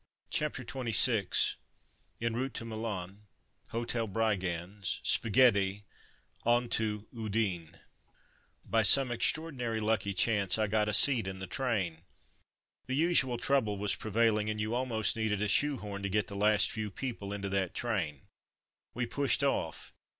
CHAPTER 0.31 0.63
XXVI 0.65 1.57
EN 2.19 2.35
ROUTE 2.35 2.55
TO 2.55 2.65
MILAN— 2.65 3.27
HOTEL 3.71 4.07
BRIGANDS— 4.07 4.99
SPAGHETTI— 5.03 5.83
ON 6.53 6.67
TO 6.69 7.07
UDINE 7.13 7.79
By 8.65 8.81
some 8.81 9.11
extraordinary 9.11 9.79
lucky 9.79 10.15
chance 10.15 10.57
I 10.57 10.65
got 10.65 10.89
a 10.89 10.93
seat 10.95 11.27
in 11.27 11.37
the 11.37 11.45
train. 11.45 11.99
The 12.87 12.95
usual 12.95 13.37
trouble 13.37 13.77
was 13.77 13.93
prevailing, 13.93 14.49
and 14.49 14.59
you 14.59 14.73
almost 14.73 15.15
needed 15.15 15.39
a 15.43 15.47
shoe 15.47 15.77
horn 15.77 16.01
to 16.01 16.09
get 16.09 16.25
the 16.25 16.35
last 16.35 16.71
few 16.71 16.89
people 16.89 17.31
into 17.31 17.49
that 17.49 17.75
train. 17.75 18.23
We 18.95 19.05
pushed 19.05 19.43
off. 19.43 19.93